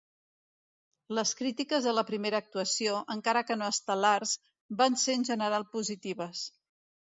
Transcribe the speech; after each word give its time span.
Les 1.17 1.33
crítiques 1.41 1.85
de 1.89 1.93
la 1.97 2.05
primera 2.07 2.39
actuació, 2.45 2.97
encara 3.17 3.45
que 3.51 3.59
no 3.61 3.69
estel·lars, 3.75 4.35
van 4.83 4.99
ser 5.05 5.19
en 5.21 5.29
general 5.33 5.71
positives. 5.79 6.45